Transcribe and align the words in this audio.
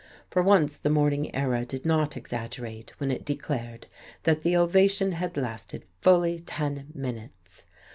For 0.31 0.41
once 0.41 0.77
the 0.77 0.89
Morning 0.89 1.29
Era 1.35 1.63
did 1.63 1.85
not 1.85 2.17
exaggerate 2.17 2.99
when 2.99 3.11
it 3.11 3.23
declared 3.23 3.85
that 4.23 4.39
the 4.39 4.57
ovation 4.57 5.11
had 5.11 5.37
lasted 5.37 5.85
fully 6.01 6.39
ten 6.39 6.87
minutes. 6.95 7.65